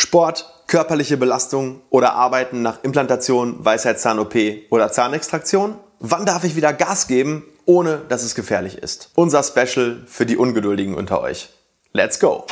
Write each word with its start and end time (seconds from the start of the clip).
Sport, 0.00 0.64
körperliche 0.66 1.18
Belastung 1.18 1.82
oder 1.90 2.14
Arbeiten 2.14 2.62
nach 2.62 2.82
Implantation, 2.82 3.62
Weisheitszahn-OP 3.62 4.34
oder 4.70 4.90
Zahnextraktion? 4.90 5.76
Wann 5.98 6.24
darf 6.24 6.42
ich 6.44 6.56
wieder 6.56 6.72
Gas 6.72 7.06
geben, 7.06 7.44
ohne 7.66 7.98
dass 8.08 8.22
es 8.22 8.34
gefährlich 8.34 8.78
ist? 8.78 9.10
Unser 9.14 9.42
Special 9.42 10.02
für 10.06 10.24
die 10.24 10.38
Ungeduldigen 10.38 10.94
unter 10.94 11.20
euch. 11.20 11.50
Let's 11.92 12.18
go! 12.18 12.46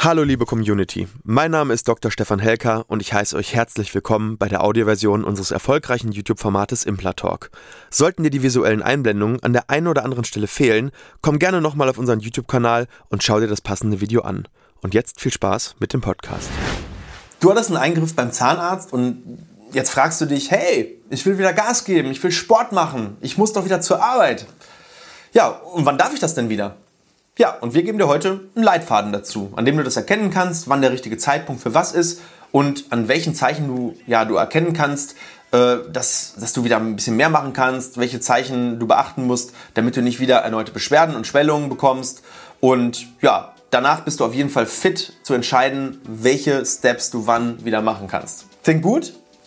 Hallo 0.00 0.22
liebe 0.22 0.46
Community, 0.46 1.08
mein 1.24 1.50
Name 1.50 1.74
ist 1.74 1.88
Dr. 1.88 2.12
Stefan 2.12 2.38
Helker 2.38 2.84
und 2.86 3.02
ich 3.02 3.12
heiße 3.12 3.34
euch 3.34 3.52
herzlich 3.52 3.92
willkommen 3.92 4.38
bei 4.38 4.48
der 4.48 4.62
Audioversion 4.62 5.24
unseres 5.24 5.50
erfolgreichen 5.50 6.12
YouTube-Formates 6.12 6.84
Implatalk. 6.84 7.50
Sollten 7.90 8.22
dir 8.22 8.30
die 8.30 8.44
visuellen 8.44 8.80
Einblendungen 8.80 9.42
an 9.42 9.52
der 9.52 9.70
einen 9.70 9.88
oder 9.88 10.04
anderen 10.04 10.22
Stelle 10.22 10.46
fehlen, 10.46 10.92
komm 11.20 11.40
gerne 11.40 11.60
nochmal 11.60 11.88
auf 11.88 11.98
unseren 11.98 12.20
YouTube-Kanal 12.20 12.86
und 13.08 13.24
schau 13.24 13.40
dir 13.40 13.48
das 13.48 13.60
passende 13.60 14.00
Video 14.00 14.20
an. 14.20 14.46
Und 14.82 14.94
jetzt 14.94 15.20
viel 15.20 15.32
Spaß 15.32 15.74
mit 15.80 15.92
dem 15.92 16.00
Podcast. 16.00 16.48
Du 17.40 17.50
hattest 17.50 17.70
einen 17.70 17.78
Eingriff 17.78 18.14
beim 18.14 18.30
Zahnarzt 18.30 18.92
und 18.92 19.40
jetzt 19.72 19.90
fragst 19.90 20.20
du 20.20 20.26
dich, 20.26 20.52
hey, 20.52 21.02
ich 21.10 21.26
will 21.26 21.38
wieder 21.38 21.52
Gas 21.52 21.84
geben, 21.84 22.12
ich 22.12 22.22
will 22.22 22.30
Sport 22.30 22.70
machen, 22.70 23.16
ich 23.20 23.36
muss 23.36 23.52
doch 23.52 23.64
wieder 23.64 23.80
zur 23.80 24.00
Arbeit. 24.00 24.46
Ja, 25.32 25.48
und 25.48 25.86
wann 25.86 25.98
darf 25.98 26.14
ich 26.14 26.20
das 26.20 26.36
denn 26.36 26.48
wieder? 26.48 26.76
Ja, 27.38 27.52
und 27.60 27.72
wir 27.72 27.84
geben 27.84 27.98
dir 27.98 28.08
heute 28.08 28.40
einen 28.56 28.64
Leitfaden 28.64 29.12
dazu, 29.12 29.52
an 29.54 29.64
dem 29.64 29.76
du 29.76 29.84
das 29.84 29.96
erkennen 29.96 30.30
kannst, 30.30 30.68
wann 30.68 30.82
der 30.82 30.90
richtige 30.90 31.18
Zeitpunkt 31.18 31.62
für 31.62 31.72
was 31.72 31.92
ist 31.92 32.20
und 32.50 32.86
an 32.90 33.06
welchen 33.06 33.32
Zeichen 33.32 33.68
du, 33.68 33.94
ja, 34.08 34.24
du 34.24 34.34
erkennen 34.34 34.72
kannst, 34.72 35.14
äh, 35.52 35.76
dass, 35.92 36.34
dass 36.40 36.52
du 36.52 36.64
wieder 36.64 36.78
ein 36.78 36.96
bisschen 36.96 37.16
mehr 37.16 37.28
machen 37.28 37.52
kannst, 37.52 37.96
welche 37.96 38.18
Zeichen 38.18 38.80
du 38.80 38.88
beachten 38.88 39.24
musst, 39.24 39.52
damit 39.74 39.96
du 39.96 40.02
nicht 40.02 40.18
wieder 40.18 40.38
erneute 40.38 40.72
Beschwerden 40.72 41.14
und 41.14 41.28
Schwellungen 41.28 41.68
bekommst. 41.68 42.24
Und 42.58 43.06
ja, 43.22 43.54
danach 43.70 44.00
bist 44.00 44.18
du 44.18 44.24
auf 44.24 44.34
jeden 44.34 44.50
Fall 44.50 44.66
fit 44.66 45.12
zu 45.22 45.32
entscheiden, 45.32 46.00
welche 46.08 46.66
Steps 46.66 47.10
du 47.10 47.28
wann 47.28 47.64
wieder 47.64 47.82
machen 47.82 48.08
kannst. 48.08 48.46
Klingt 48.64 48.82
gut? 48.82 49.12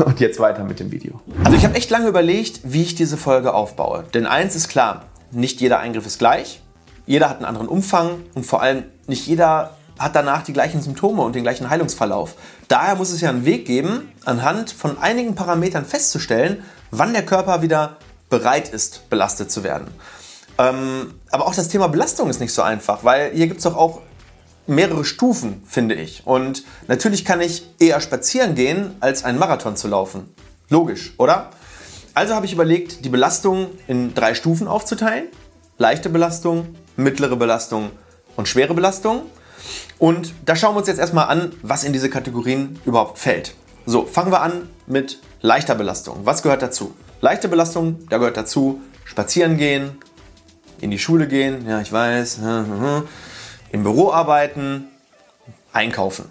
Und 0.04 0.20
jetzt 0.20 0.40
weiter 0.40 0.64
mit 0.64 0.80
dem 0.80 0.90
Video. 0.90 1.20
Also 1.44 1.56
ich 1.56 1.64
habe 1.64 1.74
echt 1.74 1.90
lange 1.90 2.08
überlegt, 2.08 2.60
wie 2.64 2.82
ich 2.82 2.94
diese 2.94 3.16
Folge 3.16 3.54
aufbaue. 3.54 4.04
Denn 4.14 4.26
eins 4.26 4.54
ist 4.54 4.68
klar, 4.68 5.06
nicht 5.30 5.60
jeder 5.60 5.80
Eingriff 5.80 6.06
ist 6.06 6.18
gleich. 6.18 6.62
Jeder 7.06 7.28
hat 7.28 7.36
einen 7.36 7.44
anderen 7.44 7.68
Umfang 7.68 8.22
und 8.34 8.46
vor 8.46 8.62
allem 8.62 8.84
nicht 9.06 9.26
jeder 9.26 9.76
hat 9.98 10.14
danach 10.14 10.42
die 10.42 10.52
gleichen 10.52 10.80
Symptome 10.80 11.22
und 11.22 11.34
den 11.34 11.42
gleichen 11.42 11.68
Heilungsverlauf. 11.68 12.34
Daher 12.68 12.96
muss 12.96 13.10
es 13.10 13.20
ja 13.20 13.28
einen 13.28 13.44
Weg 13.44 13.66
geben, 13.66 14.10
anhand 14.24 14.70
von 14.70 14.98
einigen 14.98 15.34
Parametern 15.34 15.84
festzustellen, 15.84 16.62
wann 16.90 17.12
der 17.12 17.26
Körper 17.26 17.60
wieder 17.60 17.96
bereit 18.30 18.70
ist, 18.70 19.10
belastet 19.10 19.50
zu 19.50 19.62
werden. 19.62 19.88
Ähm, 20.56 21.14
aber 21.30 21.46
auch 21.46 21.54
das 21.54 21.68
Thema 21.68 21.88
Belastung 21.88 22.30
ist 22.30 22.40
nicht 22.40 22.54
so 22.54 22.62
einfach, 22.62 23.04
weil 23.04 23.32
hier 23.32 23.46
gibt 23.46 23.58
es 23.58 23.64
doch 23.64 23.76
auch 23.76 24.00
mehrere 24.66 25.04
Stufen, 25.04 25.62
finde 25.66 25.94
ich. 25.94 26.26
Und 26.26 26.64
natürlich 26.88 27.24
kann 27.24 27.40
ich 27.40 27.68
eher 27.78 28.00
spazieren 28.00 28.54
gehen, 28.54 28.94
als 29.00 29.24
einen 29.24 29.38
Marathon 29.38 29.76
zu 29.76 29.88
laufen. 29.88 30.32
Logisch, 30.68 31.14
oder? 31.18 31.50
Also 32.14 32.34
habe 32.34 32.46
ich 32.46 32.52
überlegt, 32.52 33.04
die 33.04 33.08
Belastung 33.08 33.68
in 33.86 34.14
drei 34.14 34.34
Stufen 34.34 34.68
aufzuteilen. 34.68 35.28
Leichte 35.78 36.08
Belastung, 36.08 36.74
mittlere 36.96 37.36
Belastung 37.36 37.90
und 38.36 38.48
schwere 38.48 38.74
Belastung. 38.74 39.22
Und 39.98 40.34
da 40.44 40.56
schauen 40.56 40.74
wir 40.74 40.78
uns 40.78 40.88
jetzt 40.88 41.00
erstmal 41.00 41.28
an, 41.28 41.52
was 41.62 41.84
in 41.84 41.92
diese 41.92 42.10
Kategorien 42.10 42.78
überhaupt 42.84 43.18
fällt. 43.18 43.54
So, 43.86 44.06
fangen 44.06 44.32
wir 44.32 44.42
an 44.42 44.68
mit 44.86 45.20
leichter 45.40 45.74
Belastung. 45.74 46.20
Was 46.24 46.42
gehört 46.42 46.62
dazu? 46.62 46.94
Leichte 47.20 47.48
Belastung, 47.48 48.06
da 48.08 48.18
gehört 48.18 48.36
dazu 48.36 48.80
spazieren 49.04 49.56
gehen, 49.56 49.98
in 50.80 50.90
die 50.90 50.98
Schule 50.98 51.26
gehen, 51.26 51.66
ja, 51.68 51.80
ich 51.80 51.92
weiß, 51.92 52.40
im 53.72 53.82
Büro 53.82 54.10
arbeiten, 54.12 54.88
einkaufen. 55.72 56.26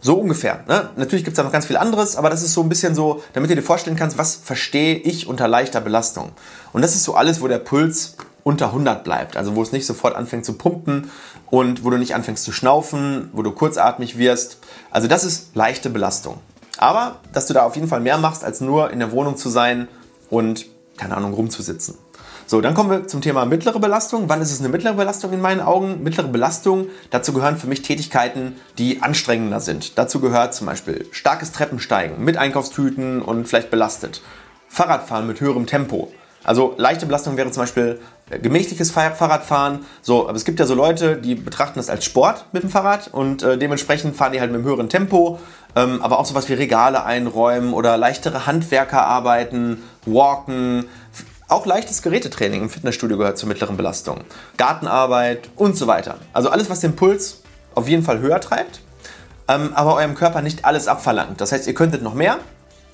So 0.00 0.16
ungefähr. 0.16 0.64
Ne? 0.68 0.90
Natürlich 0.96 1.24
gibt 1.24 1.34
es 1.34 1.38
da 1.38 1.44
noch 1.44 1.52
ganz 1.52 1.64
viel 1.64 1.78
anderes, 1.78 2.16
aber 2.16 2.28
das 2.28 2.42
ist 2.42 2.52
so 2.52 2.60
ein 2.60 2.68
bisschen 2.68 2.94
so, 2.94 3.22
damit 3.32 3.50
du 3.50 3.54
dir 3.54 3.62
vorstellen 3.62 3.96
kannst, 3.96 4.18
was 4.18 4.34
verstehe 4.34 4.96
ich 4.96 5.26
unter 5.26 5.48
leichter 5.48 5.80
Belastung. 5.80 6.32
Und 6.74 6.82
das 6.82 6.94
ist 6.94 7.04
so 7.04 7.14
alles, 7.14 7.40
wo 7.40 7.48
der 7.48 7.58
Puls 7.58 8.16
unter 8.42 8.66
100 8.66 9.02
bleibt. 9.02 9.36
Also 9.38 9.56
wo 9.56 9.62
es 9.62 9.72
nicht 9.72 9.86
sofort 9.86 10.14
anfängt 10.14 10.44
zu 10.44 10.54
pumpen 10.54 11.10
und 11.50 11.84
wo 11.84 11.90
du 11.90 11.96
nicht 11.96 12.14
anfängst 12.14 12.44
zu 12.44 12.52
schnaufen, 12.52 13.30
wo 13.32 13.42
du 13.42 13.50
kurzatmig 13.52 14.18
wirst. 14.18 14.58
Also 14.90 15.08
das 15.08 15.24
ist 15.24 15.56
leichte 15.56 15.88
Belastung. 15.88 16.38
Aber, 16.76 17.20
dass 17.32 17.46
du 17.46 17.54
da 17.54 17.62
auf 17.62 17.76
jeden 17.76 17.88
Fall 17.88 18.00
mehr 18.00 18.18
machst, 18.18 18.44
als 18.44 18.60
nur 18.60 18.90
in 18.90 18.98
der 18.98 19.10
Wohnung 19.12 19.38
zu 19.38 19.48
sein 19.48 19.88
und, 20.28 20.66
keine 20.98 21.16
Ahnung, 21.16 21.32
rumzusitzen. 21.32 21.96
So, 22.46 22.60
dann 22.60 22.74
kommen 22.74 22.90
wir 22.90 23.06
zum 23.06 23.22
Thema 23.22 23.46
mittlere 23.46 23.78
Belastung. 23.78 24.28
Wann 24.28 24.42
ist 24.42 24.52
es 24.52 24.60
eine 24.60 24.68
mittlere 24.68 24.94
Belastung 24.94 25.32
in 25.32 25.40
meinen 25.40 25.60
Augen? 25.60 26.02
Mittlere 26.02 26.28
Belastung, 26.28 26.88
dazu 27.10 27.32
gehören 27.32 27.56
für 27.56 27.66
mich 27.66 27.80
Tätigkeiten, 27.80 28.56
die 28.76 29.02
anstrengender 29.02 29.60
sind. 29.60 29.96
Dazu 29.96 30.20
gehört 30.20 30.52
zum 30.52 30.66
Beispiel 30.66 31.06
starkes 31.10 31.52
Treppensteigen 31.52 32.22
mit 32.22 32.36
Einkaufstüten 32.36 33.22
und 33.22 33.48
vielleicht 33.48 33.70
belastet. 33.70 34.20
Fahrradfahren 34.68 35.26
mit 35.26 35.40
höherem 35.40 35.66
Tempo. 35.66 36.12
Also 36.44 36.74
leichte 36.76 37.06
Belastung 37.06 37.38
wäre 37.38 37.50
zum 37.50 37.62
Beispiel 37.62 38.00
äh, 38.28 38.38
gemächliches 38.38 38.90
Fahrradfahren. 38.90 39.86
So, 40.02 40.28
aber 40.28 40.36
es 40.36 40.44
gibt 40.44 40.60
ja 40.60 40.66
so 40.66 40.74
Leute, 40.74 41.16
die 41.16 41.36
betrachten 41.36 41.78
das 41.78 41.88
als 41.88 42.04
Sport 42.04 42.44
mit 42.52 42.62
dem 42.62 42.68
Fahrrad 42.68 43.08
und 43.10 43.42
äh, 43.42 43.56
dementsprechend 43.56 44.14
fahren 44.14 44.32
die 44.32 44.40
halt 44.40 44.50
mit 44.50 44.58
einem 44.58 44.68
höheren 44.68 44.90
Tempo. 44.90 45.38
Ähm, 45.74 46.02
aber 46.02 46.18
auch 46.18 46.26
sowas 46.26 46.48
wie 46.50 46.54
Regale 46.54 47.04
einräumen 47.04 47.72
oder 47.72 47.96
leichtere 47.96 48.46
Handwerkerarbeiten, 48.46 49.82
Walken, 50.04 50.84
auch 51.48 51.66
leichtes 51.66 52.02
Gerätetraining 52.02 52.62
im 52.62 52.70
Fitnessstudio 52.70 53.18
gehört 53.18 53.38
zur 53.38 53.48
mittleren 53.48 53.76
Belastung. 53.76 54.20
Gartenarbeit 54.56 55.50
und 55.56 55.76
so 55.76 55.86
weiter. 55.86 56.18
Also 56.32 56.48
alles, 56.48 56.70
was 56.70 56.80
den 56.80 56.96
Puls 56.96 57.42
auf 57.74 57.88
jeden 57.88 58.02
Fall 58.02 58.20
höher 58.20 58.40
treibt, 58.40 58.80
ähm, 59.48 59.72
aber 59.74 59.96
eurem 59.96 60.14
Körper 60.14 60.42
nicht 60.42 60.64
alles 60.64 60.88
abverlangt. 60.88 61.40
Das 61.40 61.52
heißt, 61.52 61.66
ihr 61.66 61.74
könntet 61.74 62.02
noch 62.02 62.14
mehr, 62.14 62.38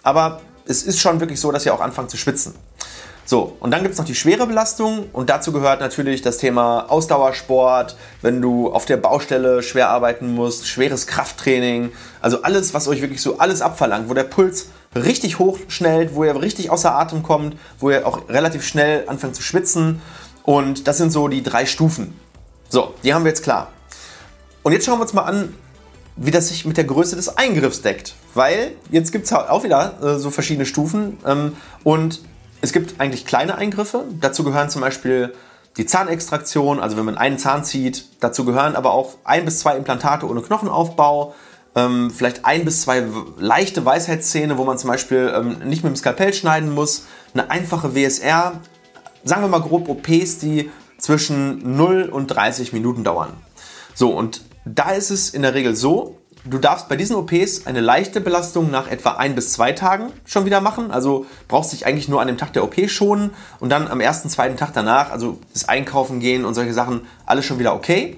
aber 0.03 0.41
es 0.67 0.83
ist 0.83 1.01
schon 1.01 1.21
wirklich 1.21 1.41
so, 1.41 1.53
dass 1.53 1.67
ihr 1.67 1.75
auch 1.75 1.81
anfangt 1.81 2.11
zu 2.11 2.17
schwitzen. 2.17 2.55
So, 3.31 3.57
und 3.61 3.71
dann 3.71 3.83
gibt 3.83 3.93
es 3.93 3.99
noch 3.99 4.07
die 4.07 4.17
schwere 4.17 4.45
Belastung 4.47 5.09
und 5.13 5.31
dazu 5.31 5.53
gehört 5.53 5.81
natürlich 5.81 6.21
das 6.21 6.39
Thema 6.39 6.91
Ausdauersport, 6.91 7.97
wenn 8.23 8.43
du 8.43 8.73
auf 8.73 8.87
der 8.87 8.97
Baustelle 8.97 9.63
schwer 9.63 9.89
arbeiten 9.89 10.35
musst, 10.35 10.67
schweres 10.67 11.07
Krafttraining, 11.07 11.93
also 12.21 12.43
alles, 12.43 12.75
was 12.75 12.89
euch 12.89 13.03
wirklich 13.03 13.23
so 13.23 13.39
alles 13.39 13.63
abverlangt, 13.63 14.09
wo 14.09 14.15
der 14.15 14.25
Puls 14.25 14.71
richtig 14.95 15.39
hochschnellt, 15.39 16.15
wo 16.15 16.25
ihr 16.25 16.41
richtig 16.41 16.71
außer 16.71 16.95
Atem 16.95 17.23
kommt, 17.23 17.57
wo 17.79 17.91
ihr 17.91 18.07
auch 18.07 18.29
relativ 18.29 18.65
schnell 18.65 19.05
anfängt 19.09 19.37
zu 19.37 19.43
schwitzen. 19.43 20.01
Und 20.43 20.89
das 20.89 20.99
sind 20.99 21.11
so 21.11 21.29
die 21.29 21.43
drei 21.43 21.67
Stufen. 21.67 22.19
So, 22.69 22.95
die 23.05 23.15
haben 23.15 23.25
wir 23.25 23.31
jetzt 23.31 23.43
klar. 23.43 23.69
Und 24.63 24.73
jetzt 24.73 24.87
schauen 24.87 24.99
wir 24.99 25.03
uns 25.03 25.13
mal 25.13 25.23
an, 25.23 25.55
wie 26.17 26.31
das 26.31 26.49
sich 26.49 26.65
mit 26.65 26.77
der 26.77 26.85
Größe 26.85 27.17
des 27.17 27.37
Eingriffs 27.37 27.83
deckt. 27.83 28.15
Weil 28.35 28.73
jetzt 28.91 29.13
gibt 29.13 29.27
es 29.27 29.33
auch 29.33 29.65
wieder 29.65 29.99
äh, 30.03 30.19
so 30.19 30.31
verschiedene 30.31 30.67
Stufen. 30.67 31.19
Ähm, 31.27 31.57
und 31.85 32.21
es 32.61 32.73
gibt 32.73 33.01
eigentlich 33.01 33.25
kleine 33.27 33.57
Eingriffe. 33.57 34.05
Dazu 34.21 34.45
gehören 34.45 34.71
zum 34.71 34.83
Beispiel 34.83 35.35
die 35.77 35.87
Zahnextraktion, 35.87 36.81
also 36.81 36.97
wenn 36.97 37.05
man 37.05 37.17
einen 37.17 37.39
Zahn 37.39 37.65
zieht. 37.65 38.07
Dazu 38.21 38.45
gehören 38.45 38.77
aber 38.77 38.93
auch 38.93 39.15
ein 39.25 39.45
bis 39.45 39.61
zwei 39.61 39.77
Implantate 39.77 40.29
ohne 40.29 40.43
Knochenaufbau 40.43 41.35
ähm, 41.75 42.11
vielleicht 42.11 42.45
ein 42.45 42.65
bis 42.65 42.83
zwei 42.83 43.05
leichte 43.39 43.85
Weisheitszähne, 43.85 44.59
wo 44.59 44.65
man 44.65 44.79
zum 44.79 44.91
Beispiel 44.91 45.33
ähm, 45.35 45.59
nicht 45.69 45.85
mit 45.85 45.93
dem 45.93 45.97
Skalpell 45.97 46.35
schneiden 46.35 46.75
muss, 46.75 47.05
eine 47.33 47.51
einfache 47.51 47.95
WSR, 47.95 48.61
sagen 49.25 49.43
wir 49.43 49.49
mal 49.49 49.61
grob 49.61 49.89
OPs, 49.89 50.39
die 50.39 50.71
zwischen 50.99 51.77
0 51.77 52.09
und 52.11 52.27
30 52.29 52.73
Minuten 52.73 53.05
dauern. 53.05 53.33
So, 53.95 54.11
und 54.11 54.43
da 54.65 54.91
ist 54.91 55.11
es 55.11 55.31
in 55.31 55.43
der 55.43 55.55
Regel 55.55 55.75
so, 55.77 56.19
du 56.45 56.59
darfst 56.59 56.89
bei 56.89 56.97
diesen 56.97 57.17
OPs 57.17 57.67
eine 57.67 57.81
leichte 57.81 58.21
Belastung 58.21 58.71
nach 58.71 58.89
etwa 58.89 59.13
ein 59.13 59.35
bis 59.35 59.53
zwei 59.53 59.73
Tagen 59.73 60.13
schon 60.25 60.45
wieder 60.45 60.61
machen. 60.61 60.91
Also 60.91 61.27
brauchst 61.49 61.73
dich 61.73 61.87
eigentlich 61.87 62.09
nur 62.09 62.21
an 62.21 62.27
dem 62.27 62.39
Tag 62.39 62.53
der 62.53 62.65
OP 62.65 62.89
schonen 62.89 63.31
und 63.59 63.71
dann 63.71 63.89
am 63.89 64.01
ersten, 64.01 64.29
zweiten 64.29 64.57
Tag 64.57 64.73
danach, 64.73 65.11
also 65.11 65.39
das 65.53 65.69
Einkaufen 65.69 66.21
gehen 66.21 66.45
und 66.45 66.55
solche 66.55 66.75
Sachen, 66.75 67.03
alles 67.27 67.45
schon 67.45 67.59
wieder 67.59 67.75
okay. 67.75 68.17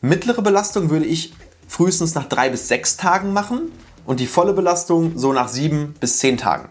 Mittlere 0.00 0.42
Belastung 0.42 0.90
würde 0.90 1.06
ich 1.06 1.32
frühestens 1.68 2.14
nach 2.14 2.28
drei 2.28 2.50
bis 2.50 2.68
sechs 2.68 2.96
Tagen 2.96 3.32
machen 3.32 3.72
und 4.06 4.20
die 4.20 4.26
volle 4.26 4.52
Belastung 4.52 5.16
so 5.16 5.32
nach 5.32 5.48
sieben 5.48 5.94
bis 6.00 6.18
zehn 6.18 6.36
Tagen. 6.36 6.68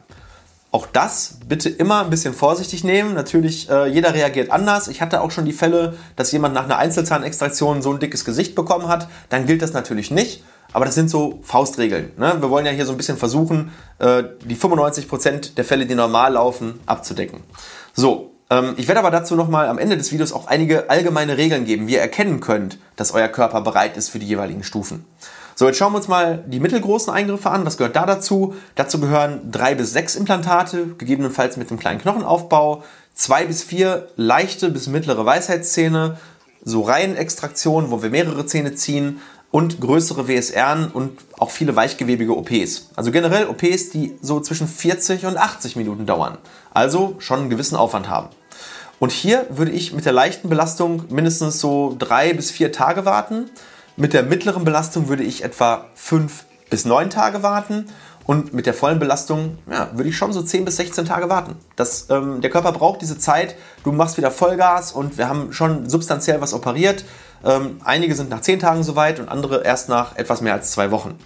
auch 0.71 0.87
das 0.91 1.37
bitte 1.47 1.69
immer 1.69 2.01
ein 2.01 2.09
bisschen 2.09 2.33
vorsichtig 2.33 2.83
nehmen. 2.83 3.13
Natürlich, 3.13 3.69
äh, 3.69 3.85
jeder 3.85 4.15
reagiert 4.15 4.49
anders. 4.49 4.87
Ich 4.87 5.01
hatte 5.01 5.21
auch 5.21 5.29
schon 5.29 5.45
die 5.45 5.53
Fälle, 5.53 5.95
dass 6.15 6.31
jemand 6.31 6.55
nach 6.55 6.63
einer 6.63 6.77
Einzelzahnextraktion 6.77 7.83
so 7.83 7.93
ein 7.93 7.99
dickes 7.99 8.25
Gesicht 8.25 8.55
bekommen 8.55 8.87
hat. 8.87 9.07
Dann 9.29 9.45
gilt 9.45 9.61
das 9.61 9.73
natürlich 9.73 10.09
nicht. 10.09 10.43
Aber 10.73 10.85
das 10.85 10.95
sind 10.95 11.11
so 11.11 11.39
Faustregeln. 11.43 12.13
Ne? 12.17 12.37
Wir 12.39 12.49
wollen 12.49 12.65
ja 12.65 12.71
hier 12.71 12.87
so 12.87 12.91
ein 12.91 12.97
bisschen 12.97 13.17
versuchen, 13.17 13.71
äh, 13.99 14.23
die 14.43 14.55
95% 14.55 15.53
der 15.53 15.63
Fälle, 15.63 15.85
die 15.85 15.93
normal 15.93 16.33
laufen, 16.33 16.79
abzudecken. 16.87 17.41
So, 17.93 18.32
ich 18.77 18.87
werde 18.87 18.99
aber 18.99 19.11
dazu 19.11 19.35
nochmal 19.35 19.67
am 19.67 19.77
Ende 19.77 19.97
des 19.97 20.11
Videos 20.11 20.33
auch 20.33 20.47
einige 20.47 20.89
allgemeine 20.89 21.37
Regeln 21.37 21.65
geben, 21.65 21.87
wie 21.87 21.93
ihr 21.93 22.01
erkennen 22.01 22.39
könnt, 22.39 22.77
dass 22.95 23.13
euer 23.13 23.27
Körper 23.29 23.61
bereit 23.61 23.97
ist 23.97 24.09
für 24.09 24.19
die 24.19 24.27
jeweiligen 24.27 24.63
Stufen. 24.63 25.05
So, 25.55 25.67
jetzt 25.67 25.77
schauen 25.77 25.93
wir 25.93 25.97
uns 25.97 26.07
mal 26.07 26.43
die 26.47 26.59
mittelgroßen 26.59 27.13
Eingriffe 27.13 27.51
an. 27.51 27.65
Was 27.65 27.77
gehört 27.77 27.95
da 27.95 28.05
dazu? 28.05 28.55
Dazu 28.75 28.99
gehören 28.99 29.51
drei 29.51 29.75
bis 29.75 29.93
sechs 29.93 30.15
Implantate, 30.15 30.87
gegebenenfalls 30.97 31.57
mit 31.57 31.69
einem 31.69 31.79
kleinen 31.79 32.01
Knochenaufbau, 32.01 32.83
zwei 33.13 33.45
bis 33.45 33.63
vier 33.63 34.07
leichte 34.15 34.69
bis 34.71 34.87
mittlere 34.87 35.25
Weisheitszähne, 35.25 36.17
so 36.63 36.81
Reihenextraktionen, 36.81 37.91
wo 37.91 38.01
wir 38.01 38.09
mehrere 38.09 38.45
Zähne 38.45 38.73
ziehen 38.73 39.21
und 39.51 39.79
größere 39.79 40.27
WSRen 40.27 40.89
und 40.91 41.19
auch 41.37 41.51
viele 41.51 41.75
weichgewebige 41.75 42.35
OPs. 42.35 42.89
Also 42.95 43.11
generell 43.11 43.47
OPs, 43.47 43.91
die 43.91 44.17
so 44.21 44.39
zwischen 44.39 44.67
40 44.67 45.27
und 45.27 45.37
80 45.37 45.75
Minuten 45.75 46.07
dauern. 46.07 46.39
Also 46.73 47.15
schon 47.19 47.41
einen 47.41 47.49
gewissen 47.51 47.75
Aufwand 47.75 48.09
haben. 48.09 48.29
Und 49.03 49.11
hier 49.11 49.47
würde 49.49 49.71
ich 49.71 49.91
mit 49.91 50.05
der 50.05 50.13
leichten 50.13 50.47
Belastung 50.47 51.03
mindestens 51.09 51.59
so 51.59 51.93
drei 51.99 52.31
bis 52.31 52.51
vier 52.51 52.71
Tage 52.71 53.03
warten. 53.03 53.49
Mit 53.97 54.13
der 54.13 54.23
mittleren 54.23 54.63
Belastung 54.63 55.09
würde 55.09 55.23
ich 55.23 55.43
etwa 55.43 55.87
fünf 55.93 56.45
bis 56.69 56.85
neun 56.85 57.09
Tage 57.09 57.43
warten. 57.43 57.87
Und 58.25 58.53
mit 58.53 58.65
der 58.65 58.73
vollen 58.73 58.99
Belastung 58.99 59.57
ja, 59.69 59.89
würde 59.93 60.07
ich 60.07 60.15
schon 60.15 60.31
so 60.31 60.41
10 60.41 60.63
bis 60.63 60.77
16 60.77 61.03
Tage 61.03 61.27
warten. 61.27 61.57
Das, 61.75 62.09
ähm, 62.11 62.39
der 62.39 62.49
Körper 62.49 62.71
braucht 62.71 63.01
diese 63.01 63.17
Zeit. 63.17 63.57
Du 63.83 63.91
machst 63.91 64.15
wieder 64.15 64.31
Vollgas 64.31 64.93
und 64.93 65.17
wir 65.17 65.27
haben 65.27 65.51
schon 65.51 65.89
substanziell 65.89 66.39
was 66.39 66.53
operiert. 66.53 67.03
Ähm, 67.43 67.81
einige 67.83 68.15
sind 68.15 68.29
nach 68.29 68.39
10 68.39 68.59
Tagen 68.59 68.83
soweit 68.83 69.19
und 69.19 69.27
andere 69.27 69.65
erst 69.65 69.89
nach 69.89 70.15
etwas 70.15 70.39
mehr 70.39 70.53
als 70.53 70.71
zwei 70.71 70.91
Wochen. 70.91 71.19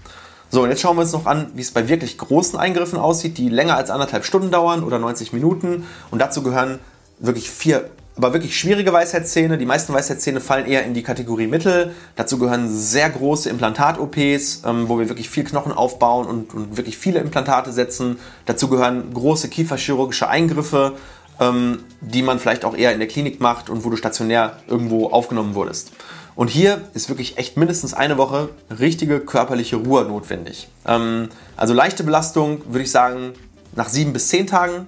So, 0.49 0.63
und 0.63 0.69
jetzt 0.69 0.81
schauen 0.81 0.97
wir 0.97 1.01
uns 1.01 1.11
noch 1.11 1.27
an, 1.27 1.51
wie 1.53 1.61
es 1.61 1.69
bei 1.69 1.87
wirklich 1.87 2.17
großen 2.17 2.57
Eingriffen 2.57 2.97
aussieht, 2.97 3.37
die 3.37 3.49
länger 3.49 3.75
als 3.75 3.91
anderthalb 3.91 4.25
Stunden 4.25 4.49
dauern 4.49 4.83
oder 4.83 4.97
90 4.97 5.31
Minuten. 5.31 5.85
Und 6.09 6.17
dazu 6.17 6.41
gehören 6.41 6.79
wirklich 7.19 7.49
vier 7.49 7.89
aber 8.17 8.33
wirklich 8.33 8.59
schwierige 8.59 8.91
Weisheitszähne. 8.91 9.57
Die 9.57 9.65
meisten 9.65 9.93
Weisheitszähne 9.93 10.41
fallen 10.41 10.65
eher 10.65 10.83
in 10.83 10.93
die 10.93 11.03
Kategorie 11.03 11.47
Mittel. 11.47 11.93
Dazu 12.15 12.39
gehören 12.39 12.67
sehr 12.67 13.09
große 13.09 13.49
Implantat-OPs, 13.49 14.63
ähm, 14.65 14.89
wo 14.89 14.97
wir 14.97 15.07
wirklich 15.07 15.29
viel 15.29 15.43
Knochen 15.43 15.71
aufbauen 15.71 16.25
und, 16.25 16.53
und, 16.53 16.77
wirklich 16.77 16.97
viele 16.97 17.19
Implantate 17.19 17.71
setzen. 17.71 18.17
Dazu 18.45 18.67
gehören 18.69 19.13
große 19.13 19.49
kieferchirurgische 19.49 20.27
Eingriffe, 20.27 20.93
ähm, 21.39 21.83
die 22.01 22.23
man 22.23 22.39
vielleicht 22.39 22.65
auch 22.65 22.75
eher 22.75 22.91
in 22.91 22.99
der 22.99 23.07
Klinik 23.07 23.39
macht 23.39 23.69
und 23.69 23.85
wo 23.85 23.91
du 23.91 23.97
stationär 23.97 24.57
irgendwo 24.67 25.09
aufgenommen 25.09 25.53
wurdest. 25.53 25.91
Und 26.35 26.49
hier 26.49 26.81
ist 26.93 27.09
wirklich 27.09 27.37
echt 27.37 27.57
mindestens 27.57 27.93
eine 27.93 28.17
Woche 28.17 28.49
richtige 28.79 29.19
körperliche 29.19 29.75
Ruhe 29.75 30.05
notwendig. 30.05 30.69
Ähm, 30.87 31.29
also 31.55 31.73
leichte 31.75 32.03
Belastung 32.03 32.61
würde 32.67 32.83
ich 32.83 32.91
sagen 32.91 33.33
nach 33.75 33.89
sieben 33.89 34.11
bis 34.11 34.29
zehn 34.29 34.47
Tagen, 34.47 34.87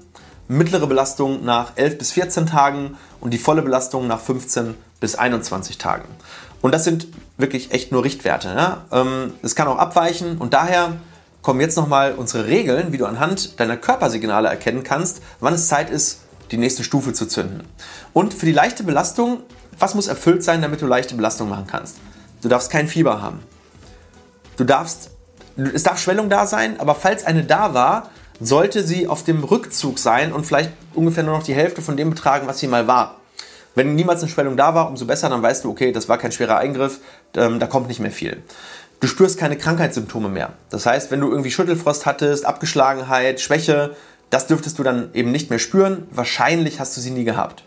mittlere 0.50 0.88
Belastung 0.88 1.46
nach 1.46 1.74
11 1.76 1.98
bis 1.98 2.12
14 2.12 2.48
Tagen 2.48 2.98
und 3.22 3.34
die 3.34 3.38
volle 3.38 3.62
Belastung 3.62 4.08
nach 4.08 4.20
15 4.20 4.76
bis 5.00 5.16
21 5.16 5.78
Tagen. 5.78 6.06
Und 6.62 6.74
das 6.74 6.84
sind 6.84 7.08
wirklich 7.38 7.72
echt 7.72 7.92
nur 7.92 8.04
Richtwerte. 8.04 8.50
Ja? 8.50 8.86
Ähm, 8.92 9.34
es 9.44 9.56
kann 9.56 9.68
auch 9.68 9.78
abweichen 9.78 10.38
und 10.40 10.54
daher 10.54 10.98
kommen 11.42 11.62
jetzt 11.62 11.78
nochmal 11.78 12.16
unsere 12.16 12.48
Regeln, 12.48 12.92
wie 12.92 12.98
du 12.98 13.06
anhand 13.06 13.60
deiner 13.60 13.78
Körpersignale 13.78 14.50
erkennen 14.50 14.84
kannst, 14.84 15.22
wann 15.40 15.54
es 15.54 15.68
Zeit 15.68 15.90
ist, 15.90 16.22
die 16.52 16.58
nächste 16.58 16.84
Stufe 16.84 17.14
zu 17.14 17.28
zünden. 17.28 17.64
Und 18.12 18.34
für 18.34 18.48
die 18.48 18.52
leichte 18.52 18.84
Belastung, 18.84 19.42
was 19.78 19.96
muss 19.96 20.08
erfüllt 20.08 20.44
sein, 20.44 20.62
damit 20.62 20.82
du 20.82 20.88
leichte 20.88 21.16
Belastung 21.16 21.48
machen 21.48 21.68
kannst? 21.68 21.98
Du 22.42 22.50
darfst 22.50 22.72
kein 22.72 22.88
Fieber 22.88 23.22
haben. 23.22 23.40
Du 24.58 24.64
darfst, 24.64 25.12
es 25.56 25.84
darf 25.84 26.00
Schwellung 26.00 26.30
da 26.30 26.48
sein, 26.48 26.80
aber 26.80 26.96
falls 26.96 27.24
eine 27.24 27.44
da 27.44 27.74
war, 27.74 28.10
sollte 28.40 28.84
sie 28.84 29.08
auf 29.08 29.24
dem 29.24 29.44
Rückzug 29.44 30.00
sein 30.00 30.32
und 30.32 30.46
vielleicht 30.46 30.72
ungefähr 30.94 31.24
nur 31.24 31.36
noch 31.38 31.44
die 31.44 31.54
Hälfte 31.54 31.82
von 31.82 31.98
dem 31.98 32.10
betragen, 32.10 32.48
was 32.48 32.60
sie 32.60 32.68
mal 32.68 32.88
war. 32.88 33.16
Wenn 33.76 33.96
niemals 33.96 34.22
eine 34.22 34.30
Schwellung 34.30 34.58
da 34.58 34.74
war, 34.76 34.90
umso 34.90 35.06
besser, 35.06 35.30
dann 35.30 35.42
weißt 35.42 35.64
du, 35.64 35.70
okay, 35.70 35.92
das 35.92 36.10
war 36.10 36.18
kein 36.18 36.32
schwerer 36.32 36.58
Eingriff, 36.58 37.00
ähm, 37.36 37.60
da 37.60 37.68
kommt 37.68 37.88
nicht 37.88 38.00
mehr 38.00 38.12
viel. 38.12 38.42
Du 39.00 39.08
spürst 39.08 39.38
keine 39.38 39.58
Krankheitssymptome 39.58 40.28
mehr. 40.28 40.54
Das 40.70 40.86
heißt, 40.86 41.12
wenn 41.12 41.22
du 41.22 41.30
irgendwie 41.30 41.52
Schüttelfrost 41.52 42.06
hattest, 42.06 42.46
Abgeschlagenheit, 42.46 43.40
Schwäche, 43.40 43.96
das 44.30 44.48
dürftest 44.48 44.78
du 44.80 44.84
dann 44.84 45.10
eben 45.14 45.32
nicht 45.32 45.50
mehr 45.50 45.60
spüren. 45.60 46.08
Wahrscheinlich 46.12 46.80
hast 46.80 46.98
du 46.98 47.02
sie 47.02 47.12
nie 47.12 47.24
gehabt. 47.24 47.64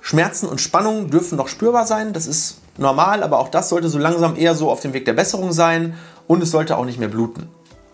Schmerzen 0.00 0.46
und 0.46 0.60
Spannungen 0.60 1.10
dürfen 1.10 1.36
noch 1.36 1.48
spürbar 1.48 1.86
sein, 1.86 2.12
das 2.12 2.26
ist 2.26 2.58
normal, 2.78 3.22
aber 3.22 3.38
auch 3.38 3.48
das 3.48 3.68
sollte 3.68 3.88
so 3.88 3.98
langsam 3.98 4.36
eher 4.36 4.54
so 4.54 4.70
auf 4.70 4.80
dem 4.80 4.94
Weg 4.94 5.04
der 5.04 5.12
Besserung 5.12 5.52
sein 5.52 5.94
und 6.26 6.42
es 6.42 6.50
sollte 6.50 6.78
auch 6.78 6.84
nicht 6.84 6.98
mehr 6.98 7.08
bluten. 7.08 7.48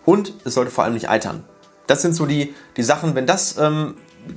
Und 0.05 0.33
es 0.45 0.53
sollte 0.53 0.71
vor 0.71 0.83
allem 0.85 0.93
nicht 0.93 1.09
eitern. 1.09 1.43
Das 1.87 2.01
sind 2.01 2.13
so 2.13 2.25
die, 2.25 2.53
die 2.75 2.83
Sachen, 2.83 3.15
wenn 3.15 3.25
das 3.25 3.57
ähm, 3.57 3.95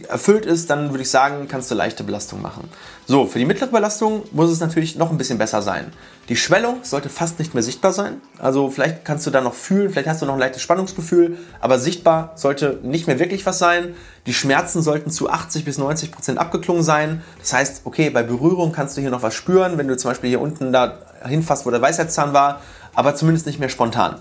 erfüllt 0.09 0.47
ist, 0.47 0.71
dann 0.71 0.91
würde 0.91 1.03
ich 1.03 1.11
sagen, 1.11 1.47
kannst 1.49 1.71
du 1.71 1.75
leichte 1.75 2.05
Belastung 2.05 2.43
machen. 2.43 2.69
So, 3.07 3.27
für 3.27 3.39
die 3.39 3.45
mittlere 3.45 3.71
Belastung 3.71 4.23
muss 4.33 4.51
es 4.51 4.61
natürlich 4.61 4.97
noch 4.97 5.11
ein 5.11 5.19
bisschen 5.19 5.39
besser 5.39 5.63
sein. 5.63 5.93
Die 6.29 6.37
Schwellung 6.37 6.81
sollte 6.83 7.09
fast 7.09 7.39
nicht 7.39 7.55
mehr 7.55 7.63
sichtbar 7.63 7.93
sein. 7.93 8.21
Also 8.39 8.71
vielleicht 8.71 9.05
kannst 9.05 9.27
du 9.27 9.31
da 9.31 9.41
noch 9.41 9.55
fühlen, 9.55 9.91
vielleicht 9.91 10.09
hast 10.09 10.23
du 10.23 10.27
noch 10.27 10.35
ein 10.35 10.41
leichtes 10.41 10.63
Spannungsgefühl, 10.63 11.39
aber 11.61 11.79
sichtbar 11.79 12.33
sollte 12.37 12.79
nicht 12.83 13.07
mehr 13.07 13.19
wirklich 13.19 13.45
was 13.47 13.59
sein. 13.59 13.95
Die 14.27 14.35
Schmerzen 14.35 14.83
sollten 14.83 15.11
zu 15.11 15.29
80 15.29 15.65
bis 15.65 15.79
90 15.79 16.13
Prozent 16.13 16.39
abgeklungen 16.39 16.83
sein. 16.83 17.23
Das 17.39 17.53
heißt, 17.53 17.83
okay, 17.85 18.11
bei 18.11 18.23
Berührung 18.23 18.73
kannst 18.73 18.97
du 18.97 19.01
hier 19.01 19.11
noch 19.11 19.23
was 19.23 19.35
spüren, 19.35 19.79
wenn 19.79 19.89
du 19.89 19.97
zum 19.97 20.11
Beispiel 20.11 20.31
hier 20.31 20.41
unten 20.41 20.73
da 20.73 20.99
hinfasst, 21.27 21.67
wo 21.67 21.71
der 21.71 21.83
Weisheitszahn 21.83 22.33
war, 22.33 22.61
aber 22.95 23.15
zumindest 23.15 23.47
nicht 23.47 23.59
mehr 23.59 23.69
spontan. 23.69 24.17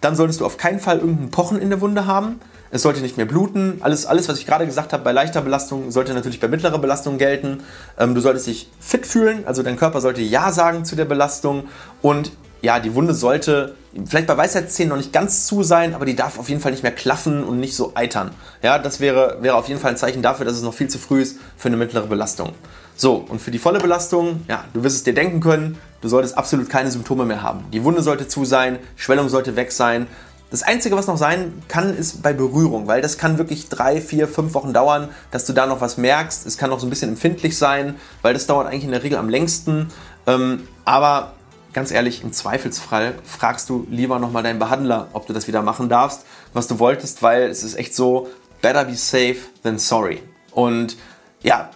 Dann 0.00 0.14
solltest 0.14 0.40
du 0.40 0.46
auf 0.46 0.58
keinen 0.58 0.78
Fall 0.78 0.98
irgendein 0.98 1.30
Pochen 1.30 1.60
in 1.60 1.70
der 1.70 1.80
Wunde 1.80 2.06
haben 2.06 2.40
es 2.70 2.82
sollte 2.82 3.00
nicht 3.00 3.16
mehr 3.16 3.26
bluten. 3.26 3.78
Alles, 3.80 4.06
alles 4.06 4.28
was 4.28 4.38
ich 4.38 4.46
gerade 4.46 4.66
gesagt 4.66 4.92
habe 4.92 5.02
bei 5.04 5.12
leichter 5.12 5.40
Belastung, 5.40 5.90
sollte 5.90 6.14
natürlich 6.14 6.40
bei 6.40 6.48
mittlerer 6.48 6.78
Belastung 6.78 7.18
gelten. 7.18 7.62
Ähm, 7.98 8.14
du 8.14 8.20
solltest 8.20 8.46
dich 8.46 8.70
fit 8.80 9.06
fühlen, 9.06 9.46
also 9.46 9.62
dein 9.62 9.76
Körper 9.76 10.00
sollte 10.00 10.20
Ja 10.20 10.52
sagen 10.52 10.84
zu 10.84 10.96
der 10.96 11.04
Belastung. 11.04 11.64
Und 12.02 12.32
ja, 12.60 12.80
die 12.80 12.94
Wunde 12.94 13.14
sollte 13.14 13.74
vielleicht 14.06 14.26
bei 14.26 14.36
Weisheitszähnen 14.36 14.90
noch 14.90 14.96
nicht 14.96 15.12
ganz 15.12 15.46
zu 15.46 15.62
sein, 15.62 15.94
aber 15.94 16.04
die 16.04 16.16
darf 16.16 16.38
auf 16.38 16.48
jeden 16.48 16.60
Fall 16.60 16.72
nicht 16.72 16.82
mehr 16.82 16.92
klaffen 16.92 17.44
und 17.44 17.60
nicht 17.60 17.76
so 17.76 17.92
eitern. 17.94 18.30
Ja, 18.62 18.78
das 18.78 19.00
wäre, 19.00 19.38
wäre 19.40 19.54
auf 19.54 19.68
jeden 19.68 19.80
Fall 19.80 19.92
ein 19.92 19.96
Zeichen 19.96 20.22
dafür, 20.22 20.44
dass 20.44 20.56
es 20.56 20.62
noch 20.62 20.74
viel 20.74 20.88
zu 20.88 20.98
früh 20.98 21.22
ist 21.22 21.38
für 21.56 21.68
eine 21.68 21.76
mittlere 21.76 22.06
Belastung. 22.06 22.52
So, 22.96 23.24
und 23.28 23.40
für 23.40 23.52
die 23.52 23.60
volle 23.60 23.78
Belastung, 23.78 24.42
ja, 24.48 24.64
du 24.74 24.82
wirst 24.82 24.96
es 24.96 25.04
dir 25.04 25.14
denken 25.14 25.38
können, 25.38 25.78
du 26.00 26.08
solltest 26.08 26.36
absolut 26.36 26.68
keine 26.68 26.90
Symptome 26.90 27.24
mehr 27.24 27.42
haben. 27.42 27.64
Die 27.72 27.84
Wunde 27.84 28.02
sollte 28.02 28.26
zu 28.26 28.44
sein, 28.44 28.80
Schwellung 28.96 29.28
sollte 29.28 29.54
weg 29.54 29.70
sein 29.70 30.08
das 30.50 30.62
Einzige, 30.62 30.96
was 30.96 31.06
noch 31.06 31.18
sein 31.18 31.62
kann, 31.68 31.94
ist 31.94 32.22
bei 32.22 32.32
Berührung, 32.32 32.86
weil 32.86 33.02
das 33.02 33.18
kann 33.18 33.36
wirklich 33.36 33.68
drei, 33.68 34.00
vier, 34.00 34.26
fünf 34.26 34.54
Wochen 34.54 34.72
dauern, 34.72 35.10
dass 35.30 35.44
du 35.44 35.52
da 35.52 35.66
noch 35.66 35.80
was 35.80 35.98
merkst. 35.98 36.46
Es 36.46 36.56
kann 36.56 36.70
noch 36.70 36.80
so 36.80 36.86
ein 36.86 36.90
bisschen 36.90 37.10
empfindlich 37.10 37.58
sein, 37.58 37.96
weil 38.22 38.32
das 38.32 38.46
dauert 38.46 38.66
eigentlich 38.66 38.84
in 38.84 38.92
der 38.92 39.02
Regel 39.02 39.18
am 39.18 39.28
längsten. 39.28 39.90
Ähm, 40.26 40.66
aber 40.86 41.32
ganz 41.74 41.90
ehrlich, 41.90 42.22
im 42.22 42.32
Zweifelsfall 42.32 43.14
fragst 43.24 43.68
du 43.68 43.86
lieber 43.90 44.18
nochmal 44.18 44.42
deinen 44.42 44.58
Behandler, 44.58 45.08
ob 45.12 45.26
du 45.26 45.34
das 45.34 45.48
wieder 45.48 45.60
machen 45.60 45.90
darfst, 45.90 46.24
was 46.54 46.66
du 46.66 46.78
wolltest, 46.78 47.22
weil 47.22 47.42
es 47.42 47.62
ist 47.62 47.74
echt 47.74 47.94
so, 47.94 48.28
better 48.62 48.84
be 48.84 48.94
safe 48.94 49.36
than 49.62 49.78
sorry. 49.78 50.22
Und 50.52 50.96
ja, 51.42 51.70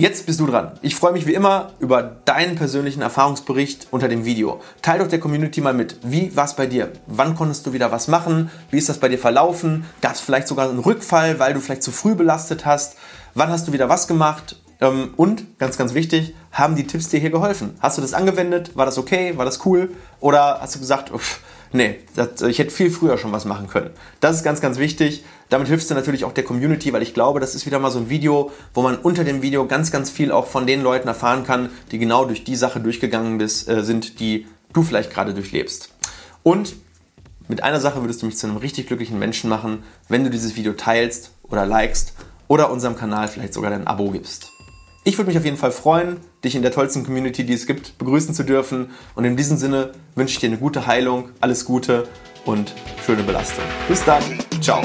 Jetzt 0.00 0.26
bist 0.26 0.38
du 0.38 0.46
dran. 0.46 0.78
Ich 0.80 0.94
freue 0.94 1.10
mich 1.10 1.26
wie 1.26 1.34
immer 1.34 1.72
über 1.80 2.04
deinen 2.04 2.54
persönlichen 2.54 3.02
Erfahrungsbericht 3.02 3.88
unter 3.90 4.06
dem 4.06 4.24
Video. 4.24 4.60
Teil 4.80 5.00
doch 5.00 5.08
der 5.08 5.18
Community 5.18 5.60
mal 5.60 5.74
mit. 5.74 5.96
Wie 6.04 6.36
war 6.36 6.44
es 6.44 6.54
bei 6.54 6.66
dir? 6.66 6.92
Wann 7.08 7.34
konntest 7.34 7.66
du 7.66 7.72
wieder 7.72 7.90
was 7.90 8.06
machen? 8.06 8.48
Wie 8.70 8.78
ist 8.78 8.88
das 8.88 8.98
bei 8.98 9.08
dir 9.08 9.18
verlaufen? 9.18 9.86
Gab 10.00 10.12
es 10.12 10.20
vielleicht 10.20 10.46
sogar 10.46 10.70
einen 10.70 10.78
Rückfall, 10.78 11.40
weil 11.40 11.52
du 11.52 11.58
vielleicht 11.58 11.82
zu 11.82 11.90
früh 11.90 12.14
belastet 12.14 12.64
hast? 12.64 12.96
Wann 13.34 13.48
hast 13.48 13.66
du 13.66 13.72
wieder 13.72 13.88
was 13.88 14.06
gemacht? 14.06 14.54
Ähm, 14.80 15.14
und 15.16 15.58
ganz, 15.58 15.76
ganz 15.76 15.94
wichtig, 15.94 16.32
haben 16.52 16.76
die 16.76 16.86
Tipps 16.86 17.08
dir 17.08 17.18
hier 17.18 17.30
geholfen? 17.30 17.74
Hast 17.80 17.98
du 17.98 18.02
das 18.02 18.14
angewendet? 18.14 18.76
War 18.76 18.86
das 18.86 18.98
okay? 18.98 19.36
War 19.36 19.44
das 19.44 19.66
cool? 19.66 19.90
Oder 20.20 20.60
hast 20.60 20.76
du 20.76 20.78
gesagt, 20.78 21.10
uff, 21.10 21.40
nee, 21.72 21.98
das, 22.14 22.40
ich 22.42 22.60
hätte 22.60 22.70
viel 22.70 22.92
früher 22.92 23.18
schon 23.18 23.32
was 23.32 23.44
machen 23.44 23.66
können? 23.66 23.90
Das 24.20 24.36
ist 24.36 24.44
ganz, 24.44 24.60
ganz 24.60 24.78
wichtig. 24.78 25.24
Damit 25.48 25.68
hilfst 25.68 25.90
du 25.90 25.94
natürlich 25.94 26.24
auch 26.24 26.32
der 26.32 26.44
Community, 26.44 26.92
weil 26.92 27.02
ich 27.02 27.14
glaube, 27.14 27.40
das 27.40 27.54
ist 27.54 27.64
wieder 27.66 27.78
mal 27.78 27.90
so 27.90 27.98
ein 27.98 28.10
Video, 28.10 28.52
wo 28.74 28.82
man 28.82 28.96
unter 28.96 29.24
dem 29.24 29.42
Video 29.42 29.66
ganz, 29.66 29.90
ganz 29.90 30.10
viel 30.10 30.30
auch 30.30 30.46
von 30.46 30.66
den 30.66 30.82
Leuten 30.82 31.08
erfahren 31.08 31.44
kann, 31.44 31.70
die 31.90 31.98
genau 31.98 32.24
durch 32.24 32.44
die 32.44 32.56
Sache 32.56 32.80
durchgegangen 32.80 33.38
bist, 33.38 33.68
äh, 33.68 33.82
sind, 33.82 34.20
die 34.20 34.46
du 34.72 34.82
vielleicht 34.82 35.12
gerade 35.12 35.32
durchlebst. 35.32 35.94
Und 36.42 36.74
mit 37.48 37.62
einer 37.62 37.80
Sache 37.80 38.02
würdest 38.02 38.20
du 38.22 38.26
mich 38.26 38.36
zu 38.36 38.46
einem 38.46 38.58
richtig 38.58 38.86
glücklichen 38.86 39.18
Menschen 39.18 39.48
machen, 39.48 39.82
wenn 40.08 40.22
du 40.22 40.30
dieses 40.30 40.56
Video 40.56 40.74
teilst 40.74 41.32
oder 41.44 41.64
likest 41.64 42.12
oder 42.46 42.70
unserem 42.70 42.96
Kanal 42.96 43.28
vielleicht 43.28 43.54
sogar 43.54 43.70
dein 43.70 43.86
Abo 43.86 44.10
gibst. 44.10 44.52
Ich 45.04 45.16
würde 45.16 45.28
mich 45.28 45.38
auf 45.38 45.44
jeden 45.44 45.56
Fall 45.56 45.72
freuen, 45.72 46.18
dich 46.44 46.54
in 46.54 46.60
der 46.60 46.70
tollsten 46.70 47.04
Community, 47.04 47.44
die 47.44 47.54
es 47.54 47.66
gibt, 47.66 47.96
begrüßen 47.96 48.34
zu 48.34 48.42
dürfen. 48.42 48.90
Und 49.14 49.24
in 49.24 49.38
diesem 49.38 49.56
Sinne 49.56 49.92
wünsche 50.14 50.34
ich 50.34 50.40
dir 50.40 50.48
eine 50.48 50.58
gute 50.58 50.86
Heilung, 50.86 51.30
alles 51.40 51.64
Gute 51.64 52.06
und 52.44 52.74
schöne 53.06 53.22
Belastung. 53.22 53.64
Bis 53.88 54.04
dann, 54.04 54.22
ciao. 54.60 54.82